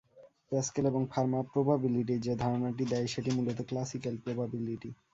Pascal 0.49 0.85
এবং 0.87 1.01
Fermat 1.11 1.39
প্রবাবিলিটির 1.51 2.23
যে 2.25 2.33
ধারনাটি 2.43 2.83
দেয় 2.91 3.07
সেটি 3.13 3.29
মূলত 3.37 3.59
ক্লাসিক্যাল 3.69 4.15
প্রবাবিলিটি। 4.23 4.89